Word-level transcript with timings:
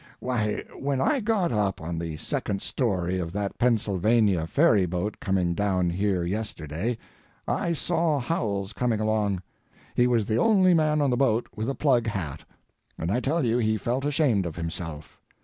Why, 0.19 0.63
when 0.75 0.99
I 0.99 1.19
got 1.19 1.51
up 1.51 1.79
on 1.79 1.99
the 1.99 2.17
second 2.17 2.63
story 2.63 3.19
of 3.19 3.31
that 3.33 3.59
Pennsylvania 3.59 4.47
ferry 4.47 4.87
boat 4.87 5.19
coming 5.19 5.53
down 5.53 5.91
here 5.91 6.23
yesterday 6.23 6.97
I 7.47 7.73
saw 7.73 8.17
Howells 8.19 8.73
coming 8.73 8.99
along. 8.99 9.43
He 9.93 10.07
was 10.07 10.25
the 10.25 10.37
only 10.39 10.73
man 10.73 11.01
on 11.01 11.11
the 11.11 11.17
boat 11.17 11.47
with 11.55 11.69
a 11.69 11.75
plug 11.75 12.07
hat, 12.07 12.43
and 12.97 13.11
I 13.11 13.19
tell 13.19 13.45
you 13.45 13.59
he 13.59 13.77
felt 13.77 14.03
ashamed 14.03 14.47
of 14.47 14.55
himself. 14.55 15.21